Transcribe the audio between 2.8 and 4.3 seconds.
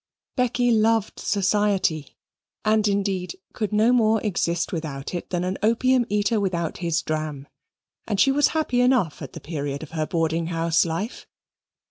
indeed, could no more